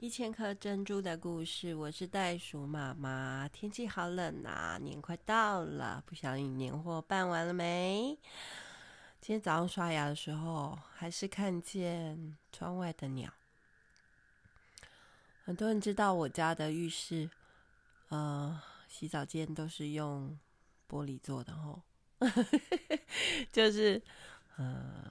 [0.00, 3.48] 一千颗珍珠的故事，我是袋鼠妈妈。
[3.48, 8.16] 天气好冷啊，年快到了，不晓得年货办完了没？
[9.20, 13.32] 今天早上刷牙的时候，还是看见窗外的鸟。
[15.42, 17.28] 很多人知道我家的浴室，
[18.10, 20.38] 呃，洗澡间都是用
[20.88, 21.82] 玻璃做的吼，
[23.50, 24.00] 就是，
[24.58, 25.10] 呃，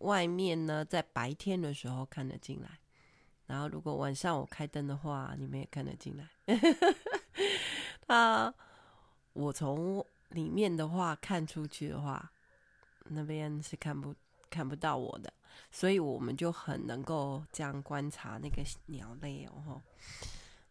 [0.00, 2.78] 外面呢，在白天的时候看得进来。
[3.46, 6.28] 然后，如果晚上我开灯的话，你们也看得进来。
[8.08, 8.52] 啊，
[9.32, 12.32] 我从里面的话看出去的话，
[13.04, 14.12] 那边是看不
[14.50, 15.32] 看不到我的，
[15.70, 19.80] 所以我们就很能够这样观察那个鸟类哦。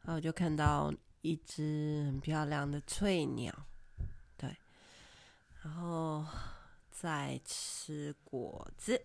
[0.01, 3.53] 然后就看到一只很漂亮的翠鸟，
[4.37, 4.55] 对，
[5.63, 6.25] 然后
[6.91, 9.01] 在吃果子。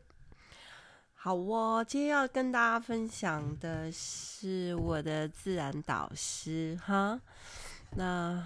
[1.22, 7.20] 好哦，今天要跟大家分享的是我的自然导师哈。
[7.90, 8.42] 那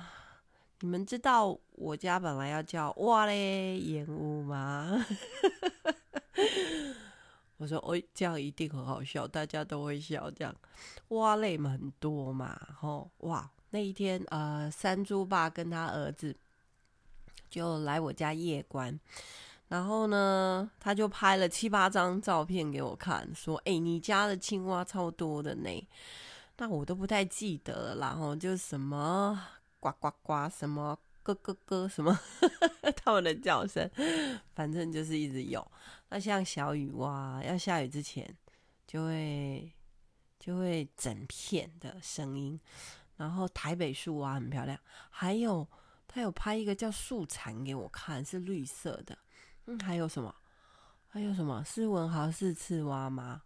[0.81, 5.07] 你们知道我家本来要叫哇嘞岩屋吗？
[7.59, 10.29] 我说哦，这样一定很好笑，大家都会笑。
[10.33, 10.53] 这样
[11.11, 13.49] 哇嘞嘛很多嘛，吼哇！
[13.71, 16.35] 那一天呃，山猪爸跟他儿子
[17.49, 18.99] 就来我家夜观。
[19.69, 25.89] 然后呢，他就拍了七八张照片给我看，说：“哎，你家的青蛙超多的呢。”
[26.59, 29.41] 那我都不太记得，然后就什么
[29.81, 32.17] 呱呱呱，什么咯咯咯，什么
[33.03, 33.91] 他们的叫声，
[34.55, 35.67] 反正就是一直有。
[36.11, 38.37] 那像小雨蛙，要下雨之前
[38.87, 39.73] 就会
[40.39, 42.61] 就会整片的声音。
[43.17, 44.79] 然后台北树蛙很漂亮，
[45.11, 45.67] 还有
[46.07, 49.19] 他有拍一个叫树蝉给我看，是绿色的。
[49.67, 50.35] 嗯，还有什么？
[51.09, 51.63] 还有什么？
[51.65, 53.43] 斯文豪是刺蛙吗？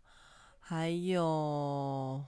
[0.59, 2.25] 还有，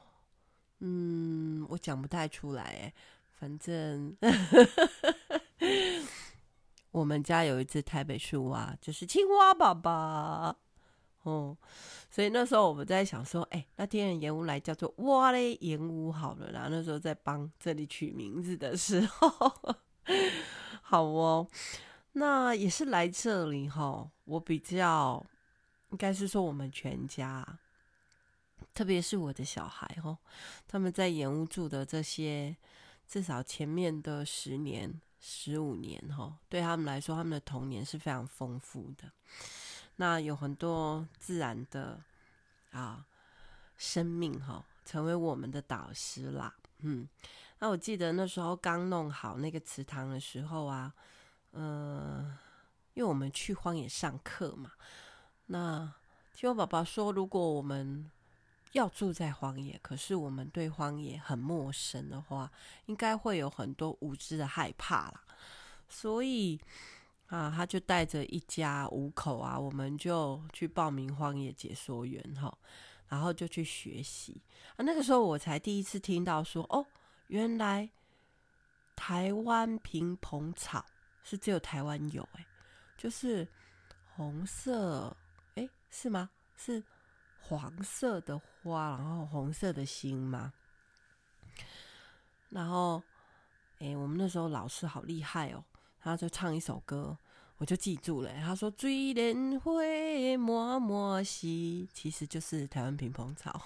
[0.78, 2.94] 嗯，我讲不太出来哎。
[3.32, 4.14] 反正
[6.92, 10.54] 我们家有一只台北树蛙，就是青蛙爸爸
[11.22, 11.56] 哦。
[12.10, 16.68] 所以那时候我们在想说，哎，那天然岩屋来叫做蛙嘞岩屋好了啦。
[16.70, 19.30] 那时候在帮这里取名字的时候，
[20.82, 21.48] 好哦。
[22.12, 25.24] 那也是来这里哈，我比较
[25.90, 27.46] 应该是说我们全家，
[28.74, 30.18] 特别是我的小孩哈，
[30.66, 32.56] 他们在岩屋住的这些，
[33.06, 39.08] 至少前面的十年、十五年哈，对他们来说，他们的童年是非常丰富的。
[39.94, 42.02] 那有很多自然的
[42.72, 43.06] 啊
[43.76, 46.52] 生命哈，成为我们的导师啦。
[46.80, 47.08] 嗯，
[47.60, 50.92] 那我记得那时候刚弄好那个池塘的时候啊。
[51.52, 52.38] 呃，
[52.94, 54.72] 因为我们去荒野上课嘛，
[55.46, 55.92] 那
[56.32, 58.08] 听我爸爸说，如果我们
[58.72, 62.50] 要住在荒野，可是我们对荒野很陌生的话，
[62.86, 65.24] 应该会有很多无知的害怕啦。
[65.88, 66.60] 所以
[67.26, 72.56] 啊，他就带着一家五口啊，我们就去报名荒野解说员哈，
[73.08, 74.40] 然后就去学习
[74.76, 74.78] 啊。
[74.78, 76.86] 那个时候我才第一次听到说，哦，
[77.26, 77.90] 原来
[78.94, 80.86] 台湾平蓬草。
[81.22, 82.46] 是只有台湾有哎、
[82.96, 83.46] 就是
[84.16, 85.16] 红色
[85.54, 86.30] 哎、是吗？
[86.56, 86.82] 是
[87.40, 90.52] 黄色的花，然后红色的心吗？
[92.48, 93.02] 然后
[93.78, 95.64] 哎、我们那时候老师好厉害哦，
[96.00, 97.16] 他就唱一首歌，
[97.56, 99.72] 我就记住了、他说“醉人花
[100.38, 103.62] 满满溪”，其实就是台湾平蓬草。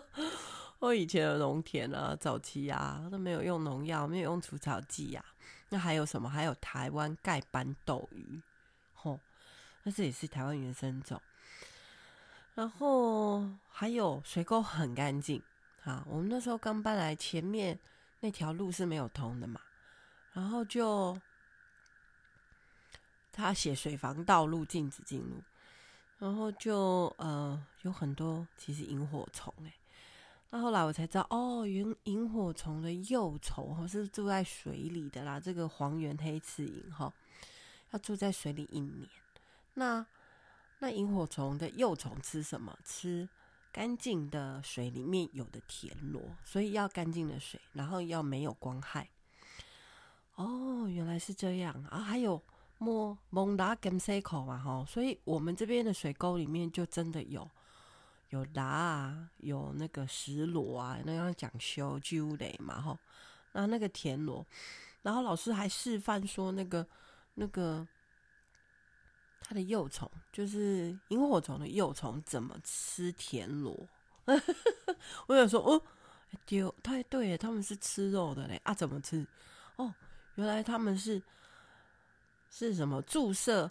[0.80, 5.32] 我以前的农田啊，早期啊都没有用农药，没有用除草剂呀、啊。
[5.68, 6.28] 那还有什么？
[6.28, 8.40] 还有台湾盖板斗鱼，
[8.92, 9.18] 吼，
[9.82, 11.20] 那这也是台湾原生种。
[12.54, 15.42] 然后还有水沟很干净
[15.82, 16.04] 啊。
[16.08, 17.78] 我们那时候刚搬来，前面
[18.20, 19.60] 那条路是没有通的嘛，
[20.32, 21.20] 然后就
[23.32, 25.42] 他写水防道路禁止进入，
[26.18, 29.74] 然后就呃有很多其实萤火虫哎、欸。
[30.50, 35.40] 那后来我才知道，哦，原萤火虫的幼虫哈是住在水里的啦。
[35.40, 37.12] 这个黄缘黑刺萤哈，
[37.90, 39.08] 要住在水里一年。
[39.74, 40.06] 那
[40.78, 42.78] 那萤火虫的幼虫吃什么？
[42.84, 43.28] 吃
[43.72, 49.08] 干净的水里面有的田螺，所以要干净的水，然后要没有光害。
[50.36, 51.98] 哦，原来是这样啊！
[51.98, 52.40] 还有
[52.78, 57.50] 摸蒙达根塞口嘛哈，所以我们这边的水沟里面就真的有。
[58.34, 62.98] 有答啊，有那个石螺啊，那样讲修鸠雷嘛吼，
[63.52, 64.44] 那那个田螺，
[65.02, 66.84] 然后老师还示范说那个
[67.34, 67.86] 那个
[69.40, 73.88] 它的幼虫，就是萤火虫的幼虫怎么吃田螺，
[75.28, 75.80] 我想说，哦，
[76.44, 78.74] 丢，太对，他们是吃肉的嘞啊？
[78.74, 79.24] 怎么吃？
[79.76, 79.94] 哦，
[80.34, 81.22] 原来他们是
[82.50, 83.70] 是什么注射？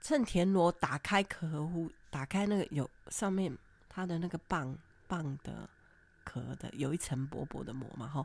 [0.00, 3.58] 趁田螺打开壳糊，打开那个有上面
[3.98, 4.78] 它的那个棒
[5.08, 5.68] 棒的
[6.22, 8.24] 壳的，有一层薄薄的膜嘛，哈，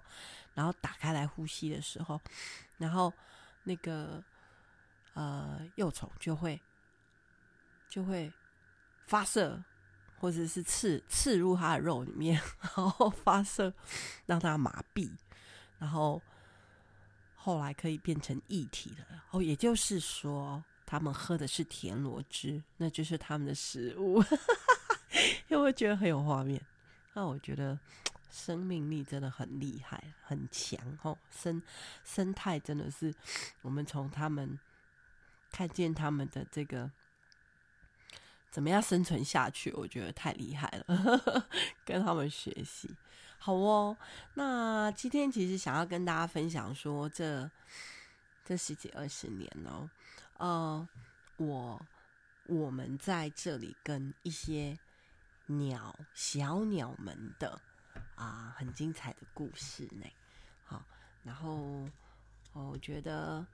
[0.53, 2.21] 然后打开来呼吸的时候，
[2.77, 3.11] 然后
[3.63, 4.23] 那个
[5.15, 6.61] 呃幼虫就会
[7.89, 8.31] 就会
[9.07, 9.63] 发射。
[10.19, 13.73] 或者是刺刺入它的肉里面， 然后发射，
[14.25, 15.11] 让它麻痹，
[15.77, 16.21] 然后
[17.35, 19.05] 后来可以变成液体的。
[19.31, 24.23] 哦，也就是说，他们喝的是田螺汁，那就是他们的食物。
[25.47, 26.61] 有没有觉得很有画面？
[27.13, 27.79] 那我觉得
[28.31, 31.17] 生命力真的很厉害，很强哦。
[31.29, 31.61] 生
[32.03, 33.13] 生态真的是
[33.61, 34.59] 我们从他们
[35.51, 36.91] 看见他们的这个。
[38.49, 39.71] 怎么样生存下去？
[39.71, 41.47] 我觉得太厉害了，
[41.83, 42.87] 跟他们学习。
[43.39, 43.97] 好哦，
[44.35, 47.49] 那今天其实想要跟大家分享说这，
[48.45, 49.89] 这这十几二十年哦，
[50.37, 50.87] 呃，
[51.37, 51.81] 我
[52.45, 54.77] 我们在这里跟一些
[55.45, 57.59] 鸟小鸟们的
[58.15, 60.05] 啊很精彩的故事呢。
[60.63, 60.83] 好，
[61.23, 61.87] 然后
[62.53, 63.45] 我觉得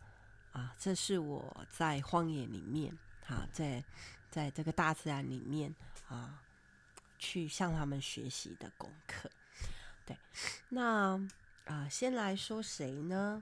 [0.51, 3.83] 啊，这是我在荒野里面，好在。
[4.31, 5.73] 在这个大自然里面
[6.07, 6.39] 啊，
[7.17, 9.27] 去向他们学习的功课。
[10.05, 10.15] 对，
[10.69, 11.19] 那
[11.65, 13.41] 啊，先来说谁呢？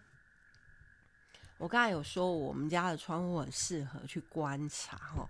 [1.57, 5.29] 我刚才有说，我们家的窗户很适合去观察哈。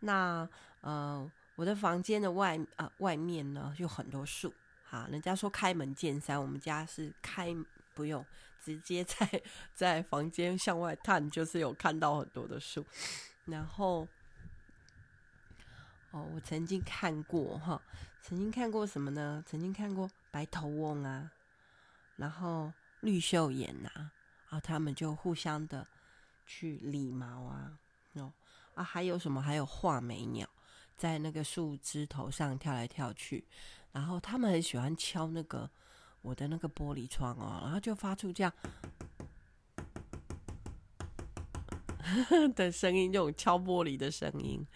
[0.00, 0.48] 那
[0.80, 4.52] 呃，我的房间的外啊外面呢，有很多树。
[4.84, 7.54] 哈，人家说开门见山，我们家是开
[7.94, 8.24] 不用，
[8.60, 9.42] 直接在
[9.74, 12.84] 在房间向外探，就是有看到很多的树，
[13.46, 14.06] 然后。
[16.10, 17.82] 哦，我曾经看过哈，
[18.22, 19.42] 曾经看过什么呢？
[19.44, 21.32] 曾经看过白头翁啊，
[22.14, 24.12] 然后绿绣眼呐，啊，
[24.50, 25.84] 啊，他们就互相的
[26.46, 27.76] 去理毛啊，
[28.12, 28.32] 哦
[28.76, 29.42] 啊，还有什么？
[29.42, 30.48] 还有画眉鸟
[30.96, 33.44] 在那个树枝头上跳来跳去，
[33.92, 35.68] 然后他们很喜欢敲那个
[36.22, 38.52] 我的那个玻璃窗哦，然后就发出这样
[42.54, 44.66] 的声音，这种敲玻璃的声音。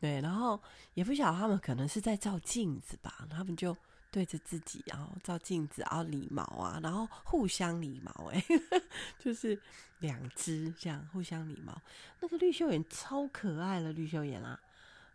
[0.00, 0.60] 对，然后
[0.92, 3.74] 也不晓得他们可能是在照镜子吧，他们就
[4.10, 8.44] 对着自己，然后照镜子，然后理毛啊，然后互相理毛，哎，
[9.18, 9.58] 就是
[10.00, 11.80] 两只这样互相理毛。
[12.20, 14.60] 那个绿袖眼超可爱的绿袖眼啊，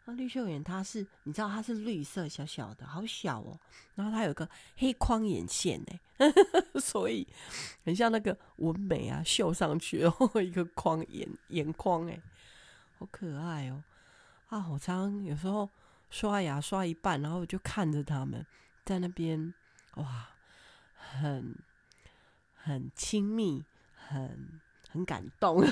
[0.06, 3.60] 那绿绣眼它是，你知道它是绿色小小的，好小哦，
[3.96, 6.31] 然后它有个黑框眼线哎，
[6.81, 7.28] 所以
[7.86, 12.19] 很像那个纹眉啊，绣上去然后 一个框眼眼眶哎，
[12.98, 13.84] 好可爱哦。
[14.48, 15.69] 啊，我常常有时候
[16.10, 18.44] 刷牙刷一半，然后我就看着他们
[18.84, 19.54] 在那边，
[19.98, 20.30] 哇，
[20.96, 21.56] 很
[22.56, 23.63] 很亲密，
[23.94, 24.60] 很
[24.90, 25.63] 很感动，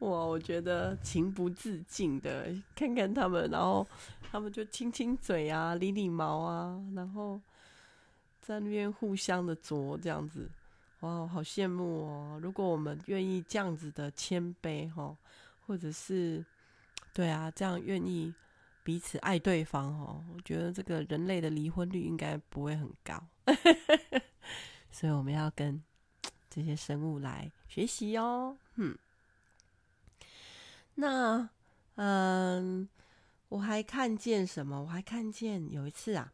[0.00, 3.86] 哇，我觉得情不自禁的看看他们，然后
[4.30, 7.40] 他们就亲亲嘴啊，理理毛啊，然后
[8.40, 10.50] 在那边互相的啄这样子，
[11.00, 12.38] 哇，好羡慕哦！
[12.42, 15.16] 如果我们愿意这样子的谦卑，哈。
[15.68, 16.46] 或者是，
[17.12, 18.32] 对啊，这样愿意
[18.84, 23.20] 彼此爱对方哦，我觉得这个人类的离婚率应该不会很高，
[24.92, 25.82] 所以我们要跟
[26.48, 28.56] 这些生物来学习哦。
[28.76, 28.96] 嗯，
[30.96, 31.48] 那
[31.94, 32.88] 嗯，
[33.48, 34.82] 我还看见什么？
[34.82, 36.32] 我还看见有一次啊，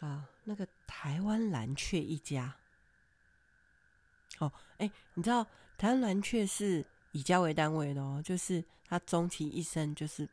[0.00, 2.56] 啊，那个台湾蓝雀一家，
[4.40, 5.46] 哦，哎，你知道
[5.78, 6.84] 台湾蓝雀是？
[7.12, 10.28] 以家为单位的哦，就是它终其一生就是，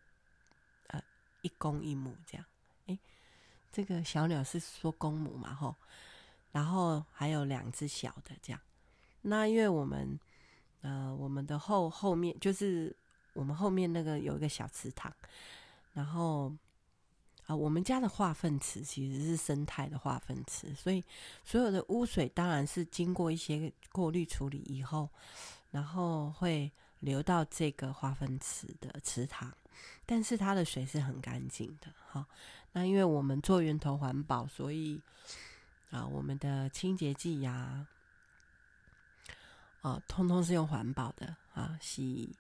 [0.87, 1.01] 呃，
[1.41, 2.45] 一公一母这样。
[2.87, 2.99] 哎，
[3.71, 5.73] 这个小鸟是说公母嘛，吼，
[6.51, 8.59] 然后还有两只小的这样。
[9.21, 10.19] 那因为我们，
[10.81, 12.93] 呃，我们的后后面就是
[13.33, 15.13] 我们后面那个有一个小池塘，
[15.93, 16.53] 然后
[17.45, 21.03] 啊、我们家的化粪池其实是生态的化粪池，所以
[21.43, 25.09] 所有的污水当然是经过一些过滤处理以后。
[25.71, 29.51] 然后会流到这个化粪池的池塘，
[30.05, 31.87] 但是它的水是很干净的。
[32.11, 32.23] 哈，
[32.71, 35.01] 那因为我们做源头环保，所以
[35.89, 37.87] 啊，我们的清洁剂呀，
[39.81, 41.75] 啊，通通是用环保的啊。
[41.81, 42.31] 洗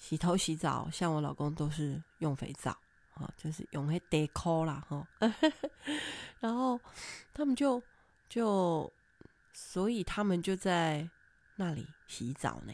[0.00, 2.76] 洗头、洗澡，像我老公都是用肥皂
[3.14, 5.06] 啊，就是用那 deco 啦哈。
[6.40, 6.80] 然后
[7.32, 7.80] 他们就
[8.28, 8.92] 就，
[9.52, 11.08] 所以他们就在。
[11.56, 12.72] 那里洗澡呢，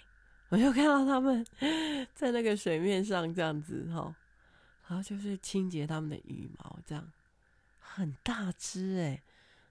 [0.48, 1.44] 我就看到他们
[2.14, 4.14] 在那个水面上这样子哈，
[4.86, 7.12] 然后就是清洁他们的羽毛，这样
[7.80, 9.20] 很大只哎。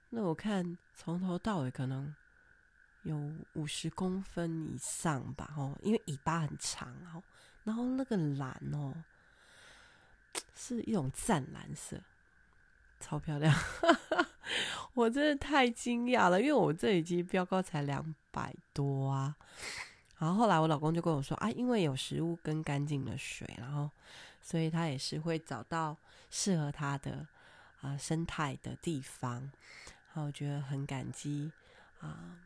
[0.10, 2.14] 那我看从头到尾可能
[3.04, 3.18] 有
[3.54, 7.24] 五十公分以上吧，哦，因为尾巴很长哦。
[7.66, 8.94] 然后那个蓝哦，
[10.56, 12.00] 是一种湛蓝色，
[13.02, 13.54] 超漂亮，
[14.96, 19.36] 我真的太惊讶了，因为我这一只标高才两百多啊。
[20.18, 23.92] 然后后来我老公就跟我说啊，因为有食物跟干净的水，然后
[24.42, 25.98] 所以他也是会找到
[26.30, 27.28] 适合他的
[27.82, 29.42] 啊、生态的地方。
[30.14, 31.52] 然后我觉得很感激
[32.00, 32.40] 啊，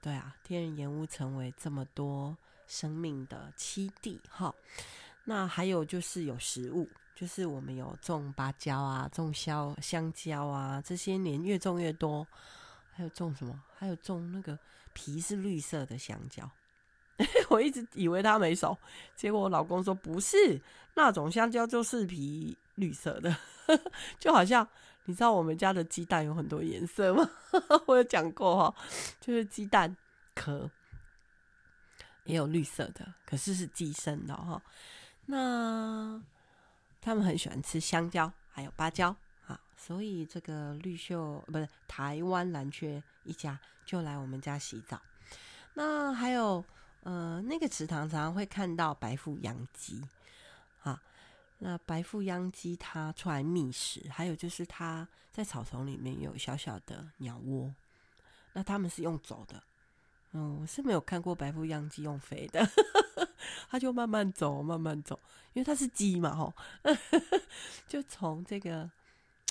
[0.00, 2.34] 对啊，天然岩屋成为这么多
[2.70, 4.54] 生命的栖地哈。
[5.24, 12.26] 那还有就是有食物，就是我们有种芭蕉啊，种香香蕉啊，这些年越种越多。
[12.92, 13.58] 还有种什么？
[13.76, 14.58] 还有种那个
[14.92, 16.50] 皮是绿色的香蕉。
[17.50, 18.76] 我一直以为它没熟，
[19.14, 20.60] 结果我老公说不是，
[20.94, 23.34] 那种香蕉就是皮绿色的，
[24.18, 24.66] 就好像
[25.04, 27.30] 你知道我们家的鸡蛋有很多颜色吗？
[27.86, 28.74] 我有讲过哈，
[29.20, 29.94] 就是鸡蛋
[30.34, 30.70] 壳
[32.24, 34.62] 也有绿色的，可是是寄生的哈。
[35.26, 36.22] 那
[37.00, 39.14] 他们很喜欢吃香蕉，还有芭蕉
[39.46, 45.00] 啊，所以这个绿绣不是台湾蓝鹊一家就来我们家洗澡。
[45.74, 46.64] 那还有。
[47.02, 50.06] 呃，那个池塘常常会看到白腹秧鸡，
[50.82, 51.02] 啊，
[51.56, 57.74] 那白腹秧鸡它出来觅食，还有就是它在草丛里面有小小的鸟窝，
[58.52, 59.62] 那他们是用走的，
[60.32, 62.64] 嗯，我是没有看过白腹秧鸡用飞的，
[63.68, 65.18] 它就慢慢走，慢慢走，
[65.52, 66.54] 因为它是鸡嘛，吼，
[67.88, 68.88] 就从这个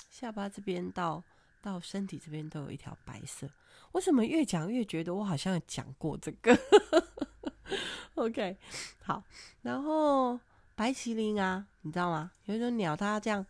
[0.08, 1.22] 下巴这边到
[1.60, 3.46] 到身体这边都有一条白色，
[3.92, 6.58] 我怎么越讲越觉得我好像讲过这个？
[8.14, 8.56] OK，
[9.02, 9.22] 好，
[9.62, 10.40] 然后
[10.74, 12.30] 白麒麟啊，你知道吗？
[12.46, 13.44] 有一种鸟，它这样，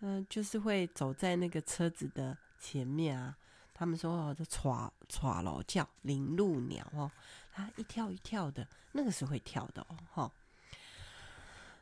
[0.00, 3.36] 嗯、就是会走在那个车子的前面啊。
[3.76, 7.10] 他们说哦，这歘歘咯叫林鹿鸟哦，
[7.52, 9.96] 它一跳一跳的，那个是会跳的哦。
[10.12, 10.32] 哈，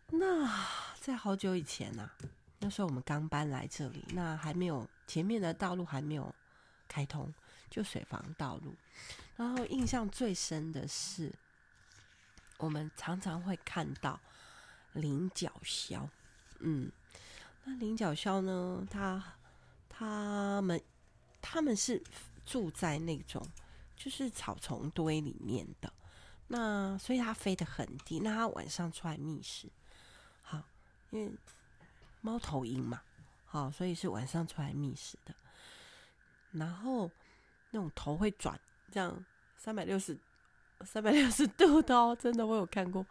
[0.08, 0.66] 那
[1.00, 2.14] 在好久以前、啊，
[2.58, 6.34] 那时候我们刚搬来这里，那还没有前面的道路还没有
[6.86, 7.32] 开通，
[7.70, 8.74] 就水防道路。
[9.36, 11.32] 然后印象最深的是。
[12.58, 14.20] 我们常常会看到
[14.92, 16.08] 菱角鸮，
[16.60, 16.92] 嗯，
[17.64, 18.86] 那菱角鸮呢？
[18.88, 19.20] 它、
[19.88, 20.80] 它们、
[21.40, 22.00] 它们是
[22.44, 23.46] 住在那种
[23.96, 25.92] 就是草丛堆里面的，
[26.48, 28.20] 那所以它飞得很低。
[28.20, 29.68] 那它晚上出来觅食，
[30.42, 30.62] 好，
[31.10, 31.32] 因为
[32.20, 33.02] 猫头鹰嘛，
[33.46, 35.34] 好，所以是晚上出来觅食的。
[36.52, 37.10] 然后
[37.70, 39.24] 那种头会转，这样
[39.56, 40.18] 三百六十。
[40.84, 43.06] 三百六十度的哦，真的我有看过。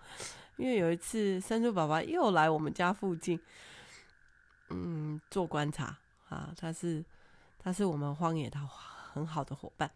[0.58, 3.40] 因为有一次，山猪爸爸又来我们家附近，
[4.68, 5.98] 嗯，做观察
[6.28, 6.54] 啊。
[6.58, 7.02] 他是
[7.58, 8.60] 他是我们荒野的
[9.12, 9.91] 很好的伙伴。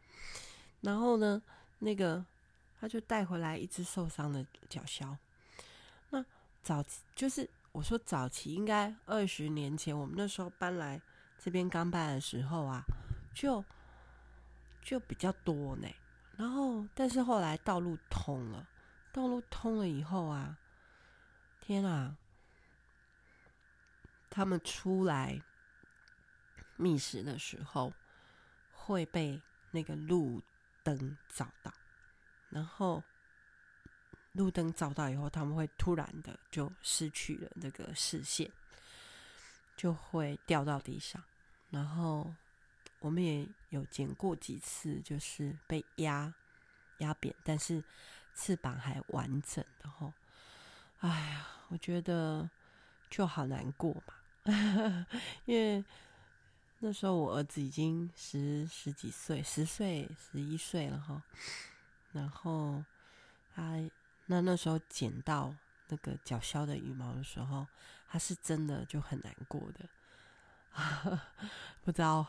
[0.82, 1.42] 然后呢，
[1.80, 2.24] 那个
[2.80, 5.18] 他就带回来一只受伤的角鸮。
[6.10, 6.24] 那
[6.62, 6.84] 早
[7.16, 11.02] 就是我说早期，应该二十年前，我们那时候搬来
[11.40, 12.82] 这边刚搬的时候啊，
[13.34, 13.64] 就
[14.82, 15.88] 就比较多呢。
[16.38, 18.68] 然后，但是后来道路通了，
[19.14, 20.58] 道路通了以后啊，
[21.62, 22.18] 天啊！
[24.30, 25.42] 他们出来
[26.76, 27.94] 觅食的时候
[28.86, 30.42] 会被那个路
[30.84, 31.74] 灯照到，
[32.50, 33.04] 然后
[34.34, 38.52] 路灯照到以后，他们会突然的就失去了那个视线，
[39.76, 41.24] 就会掉到地上，
[41.70, 42.34] 然后。
[43.00, 46.34] 我们也有捡过几次，就是被压
[47.00, 47.84] 压扁，但是
[48.34, 50.12] 翅膀还完整的吼。
[51.02, 52.50] 哎呀，我觉得
[53.08, 55.06] 就好难过嘛，
[55.46, 55.86] 因为
[56.86, 61.20] 那时候我儿子已经十十几岁，十岁、十一岁了哈。
[62.12, 62.84] 然后
[63.56, 63.74] 他
[64.28, 65.52] 那那时候捡到
[65.88, 67.66] 那个脚削的羽毛的时候，
[68.08, 71.20] 他是真的就很难过的，
[71.84, 72.28] 不知道。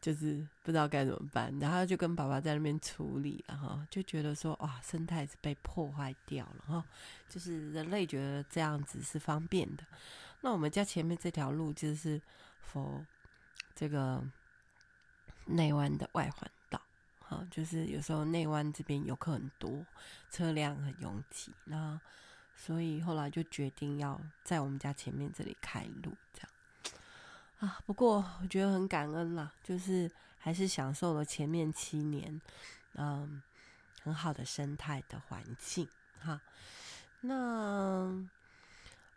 [0.00, 6.84] 就是不知道该怎么办，然后就跟爸爸在那边处理了哈，就觉得说哇，生态是被破坏掉了哈，
[7.26, 9.84] 就是人类觉得这样子是方便的。
[10.42, 12.20] 那我们家前面这条路就是
[12.60, 13.02] 佛
[13.74, 14.22] 这个
[15.46, 16.80] 内湾的外环道，
[17.20, 19.84] 哈，就是有时候内湾这边游客很多，
[20.30, 22.00] 车辆很拥挤，那
[22.56, 26.50] 所以后来就决定要在我们家前面这里开路，这样。
[27.58, 32.40] 啊，不过我觉得很感恩啦，就是还是享受了前面七年，
[32.94, 33.42] 嗯，
[34.02, 35.88] 很好的生态的环境
[36.20, 36.40] 哈。
[37.22, 38.28] 那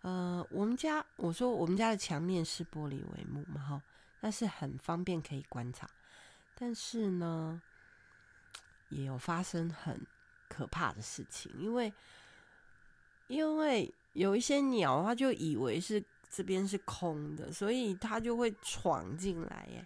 [0.02, 3.82] 呃，我们家我说我们家的墙面是玻璃帷幕嘛，哈，
[4.22, 5.90] 那是很方便可以观察。
[6.56, 7.62] 但是呢，
[8.90, 10.06] 也有发生很
[10.50, 11.94] 可怕的事情，因为
[13.28, 19.86] 因为有一些鸟，它就以为是这边是空的，所以它就会闯进来，耶，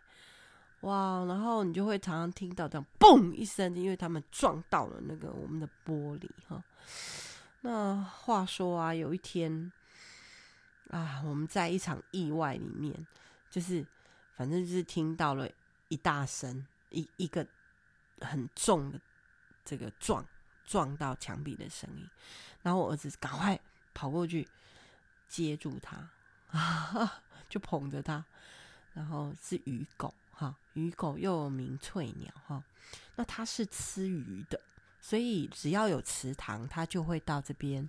[0.82, 1.26] 哇！
[1.26, 6.64] 然后你就会常常听到这样“嘣”一声，因为他们撞到了那个我们的玻璃，哈。
[7.62, 9.72] 那话说啊，有一天。
[10.90, 13.08] 啊，我们在一场意外里面，
[13.50, 13.86] 就是
[14.42, 15.48] 反正就是听到了
[15.90, 17.46] 一大声，一一个
[18.22, 19.00] 很重的
[19.64, 20.26] 这个撞
[20.66, 22.10] 撞到墙壁的声音，
[22.64, 23.60] 然后我儿子赶快
[23.94, 24.48] 跑过去
[25.30, 26.10] 接住他，
[26.48, 28.26] 啊， 就捧着他，
[28.94, 32.64] 然后是鱼狗哈，鱼狗又名翠鸟哈，
[33.16, 34.60] 那它是吃鱼的，
[35.00, 37.88] 所以只要有池塘，它就会到这边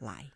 [0.00, 0.30] 来。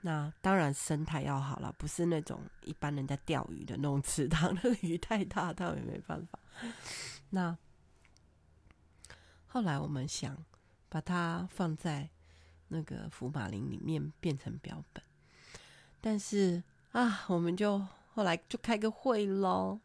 [0.00, 6.38] 那当然生态要好了，不是那种一般人在钓鱼的那种池塘，那个鱼太大，他也没办法。
[7.30, 7.56] 那
[9.46, 10.44] 后来我们想
[10.88, 12.08] 把它放在
[12.68, 15.02] 那个福马林里面变成标本，
[16.00, 16.62] 但是
[16.92, 19.80] 啊，我们就后来就开个会喽，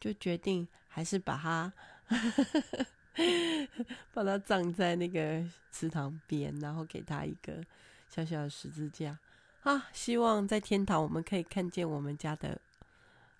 [0.00, 1.72] 就决定还是把它
[4.12, 7.64] 把它葬在那个池塘边，然后给它一个
[8.08, 9.16] 小小的十字架。
[9.62, 12.60] 啊，希望在天堂我们可以看见我们家的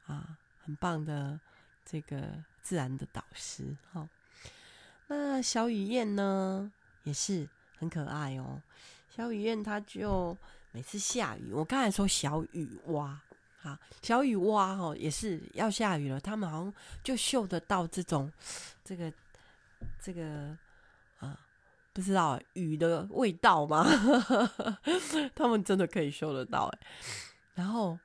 [0.06, 1.38] 啊，很棒的
[1.84, 3.76] 这个自然的导师。
[3.92, 4.08] 哈，
[5.08, 6.70] 那小雨燕呢
[7.02, 7.48] 也是
[7.78, 8.62] 很可爱哦。
[9.14, 10.36] 小雨燕它就
[10.70, 13.20] 每次下雨，我刚才说小雨蛙，
[13.62, 18.32] 啊，小雨蛙哦也是要下雨了，他们好像就嗅得到这种
[18.84, 19.12] 这个
[20.00, 20.56] 这个。
[21.92, 23.86] 不知道雨的味道吗？
[25.34, 26.78] 他们真的可以嗅得到哎，
[27.54, 27.98] 然后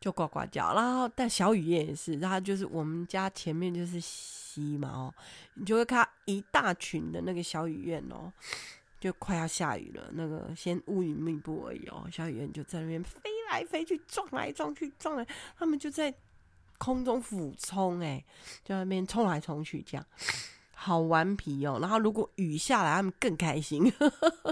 [0.00, 5.14] 就呱呱叫，然后但小雨燕也是，然后就是我们家前面就是溪嘛哦，
[5.54, 8.30] 你就会看一大群的那个小雨燕哦，
[9.00, 13.18] 就快要下雨了，那个先乌云密布而已哦，小雨燕就在那边飞
[13.50, 16.12] 来飞去，撞来撞去，撞来，他们就在
[16.76, 18.22] 空中俯冲哎，
[18.62, 20.06] 就在那边冲来冲去这样。
[20.84, 23.90] 好顽皮哦，然后如果雨下来，他们更开心。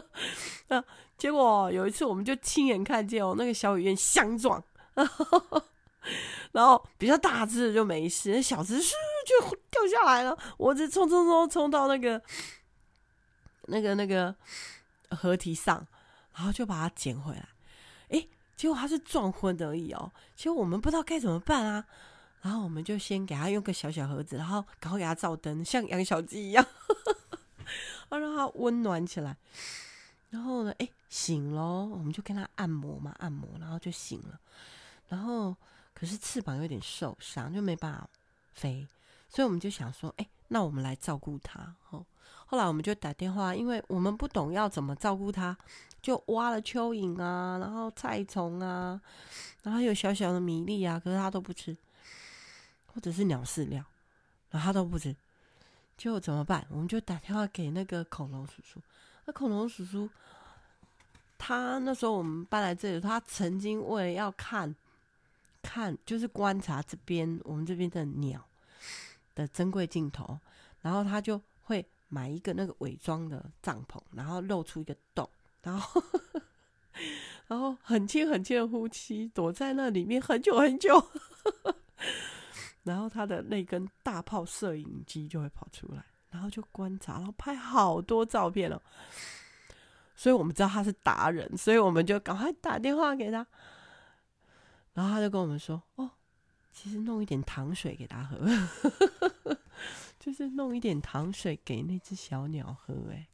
[0.69, 0.83] 那
[1.19, 4.63] 结果有一次，我们就亲眼看见哦，那个小雨燕相撞，
[6.53, 8.93] 然后比较大只的就没事，那小只咻
[9.27, 10.35] 就掉下来了。
[10.57, 12.23] 我只冲冲冲冲到那个
[13.67, 14.35] 那个那个
[15.11, 15.87] 河堤上，
[16.35, 17.47] 然后就把它捡回来。
[18.09, 20.11] 诶，结果它是撞昏而已哦。
[20.35, 21.85] 结果我们不知道该怎么办啊。
[22.43, 26.67] 然后我们就先给他用个小小盒子，然后赶快给他照灯，像养小鸡一样，
[28.11, 29.37] 要让他温暖起来。
[30.31, 34.41] 然后呢，哎，醒了，我们就跟他按摩嘛，按摩，然后就醒了。
[35.09, 35.55] 然后
[35.95, 38.09] 可是翅膀有点受伤，就没办法
[38.53, 38.89] 飞，
[39.29, 41.77] 所以我们就想说，哎，那我们来照顾他。
[41.91, 42.05] 哦，
[42.47, 45.57] 后来我们就打电话，因为我们不懂要怎么照顾他，
[46.01, 49.01] 就挖了蚯蚓啊，然后菜虫啊，
[49.63, 51.77] 然后有小小的米粒啊，可是他都不吃。
[52.95, 53.85] 或者是鸟饲料，
[54.51, 55.15] 然后他都不吃，
[55.97, 56.67] 就怎么办？
[56.71, 58.81] 我们就打电话给那个恐龙叔叔。
[59.25, 60.09] 那恐龙叔叔，
[61.39, 64.75] 他那时候我们搬来这里，他曾经为了要看，
[65.63, 68.45] 看就是观察这边我们这边的鸟
[69.35, 70.39] 的珍贵镜头，
[70.81, 75.29] 然后他就会买一个那个伪装的帐篷，然后露出一个洞，
[75.63, 76.03] 然后
[77.47, 81.09] 然后很轻很轻的呼气，躲在那里面很久很久。
[82.85, 88.81] 然后他的那根大炮摄影机就会跑出来，然后就观察，然后拍好多照片哦。
[90.15, 93.47] 所以我们知道他是达人，所以我们就赶快打电话给他。
[94.95, 96.11] 然后他就跟我们说：“哦，
[96.71, 98.39] 其实弄一点糖水给他喝，
[100.21, 103.27] 就是弄一点糖水给那只小鸟喝。”哎，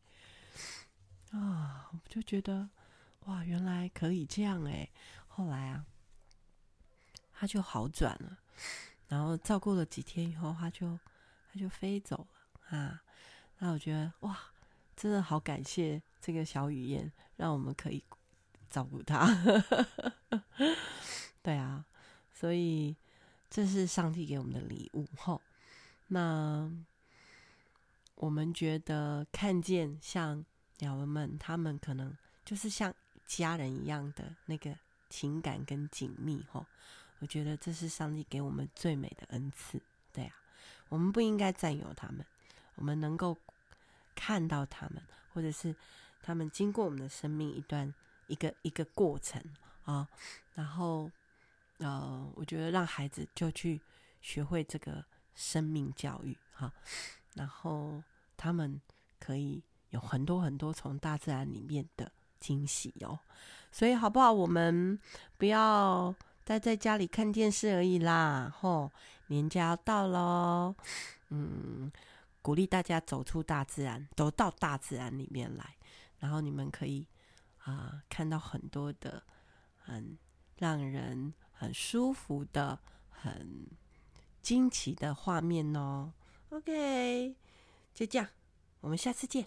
[1.33, 2.71] 啊，我就觉得
[3.25, 4.89] 哇，原来可以这样哎。
[5.27, 5.85] 后来啊，
[7.33, 8.39] 他就好转了。
[9.09, 10.99] 然后照顾了几天以后，它就
[11.53, 12.27] 它就飞走
[12.71, 13.03] 了啊！
[13.59, 14.39] 那我觉得哇，
[14.95, 18.05] 真的好感谢这个小雨燕，让我们可以
[18.69, 19.27] 照顾它。
[21.43, 21.85] 对啊，
[22.33, 22.95] 所以
[23.49, 25.41] 这是上帝给我们的礼物吼。
[26.09, 26.71] 那
[28.15, 30.45] 我们觉得看见像
[30.79, 32.95] 鸟儿们，他们可能就是像
[33.27, 34.77] 家人一样的那个
[35.09, 36.67] 情感跟紧密吼。
[37.21, 39.81] 我觉得这是上帝给我们最美的恩赐，
[40.13, 40.35] 对啊，
[40.89, 42.25] 我们不应该占有他们，
[42.77, 43.37] 我们能够
[44.15, 45.03] 看到他们，
[45.33, 45.75] 或者是
[46.23, 47.93] 他们经过我们的生命一段
[48.27, 49.43] 一个一个过程
[49.85, 50.07] 啊，
[50.55, 51.11] 然后
[51.79, 53.81] 呃，我觉得让孩子就去
[54.21, 55.05] 学会这个
[55.35, 56.73] 生命教育哈，
[57.35, 58.03] 然后
[58.37, 58.81] 他们
[59.19, 63.19] 可以有很多很多从大自然里面的惊喜哦。
[63.71, 64.33] 所以好不好？
[64.33, 64.99] 我们
[65.37, 66.15] 不要
[66.49, 68.91] 待在家里看电视而已啦，吼，
[69.27, 70.75] 年假要到喽，
[71.29, 71.93] 嗯。
[72.41, 75.77] 鼓励大家走出大自然，都到大自然里面来，
[76.19, 77.07] 然后你们可以
[77.65, 79.23] 啊、看到很多的
[79.77, 80.17] 很
[80.57, 82.79] 让人很舒服的、
[83.11, 83.69] 很
[84.41, 86.11] 惊奇的画面哦。
[86.49, 87.37] OK，
[87.93, 88.27] 就这样，
[88.81, 89.45] 我们下次见。